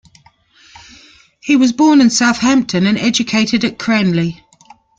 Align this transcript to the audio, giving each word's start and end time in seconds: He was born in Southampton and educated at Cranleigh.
He 1.41 1.55
was 1.55 1.73
born 1.73 2.01
in 2.01 2.09
Southampton 2.09 2.87
and 2.87 2.97
educated 2.97 3.63
at 3.63 3.77
Cranleigh. 3.77 4.41